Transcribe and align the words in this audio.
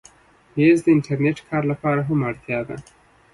مېز 0.55 0.79
د 0.83 0.87
انټرنېټ 0.95 1.37
کار 1.49 1.63
لپاره 1.71 2.01
هم 2.07 2.19
اړتیا 2.29 2.59
ده. 2.67 2.77